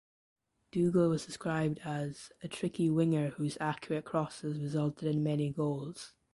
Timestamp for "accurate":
3.61-4.03